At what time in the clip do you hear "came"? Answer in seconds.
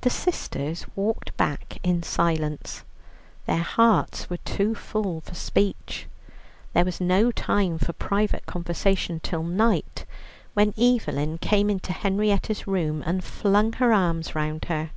11.38-11.70